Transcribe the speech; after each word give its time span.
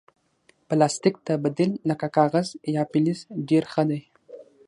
پلاستيک 0.67 1.15
ته 1.25 1.33
بدیل 1.43 1.71
لکه 1.89 2.07
کاغذ 2.17 2.47
یا 2.75 2.83
فلز 2.91 3.19
ډېر 3.49 3.63
ښه 3.71 3.83
دی. 3.89 4.01